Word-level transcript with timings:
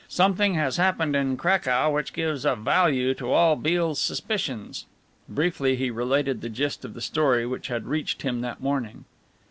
Something 0.07 0.55
has 0.55 0.77
happened 0.77 1.15
in 1.15 1.37
Cracow 1.37 1.91
which 1.93 2.11
gives 2.11 2.43
a 2.43 2.55
value 2.55 3.13
to 3.13 3.31
all 3.31 3.55
Beale's 3.55 3.99
suspicions." 3.99 4.87
Briefly 5.29 5.75
he 5.75 5.91
related 5.91 6.41
the 6.41 6.49
gist 6.49 6.83
of 6.83 6.95
the 6.95 7.01
story 7.01 7.45
which 7.45 7.67
had 7.67 7.85
reached 7.85 8.23
him 8.23 8.41
that 8.41 8.61
morning. 8.61 9.05